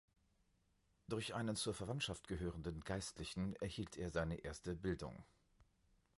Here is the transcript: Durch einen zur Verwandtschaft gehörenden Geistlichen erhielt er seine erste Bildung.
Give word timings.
Durch 1.09 1.35
einen 1.35 1.55
zur 1.55 1.75
Verwandtschaft 1.75 2.27
gehörenden 2.27 2.79
Geistlichen 2.81 3.55
erhielt 3.57 3.97
er 3.97 4.09
seine 4.09 4.37
erste 4.37 4.73
Bildung. 4.75 5.23